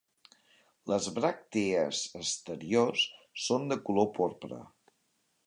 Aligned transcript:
Les 0.91 1.09
bràctees 1.17 1.99
exteriors 2.21 3.05
són 3.45 3.69
de 3.75 3.79
color 3.91 4.11
porpra. 4.19 4.61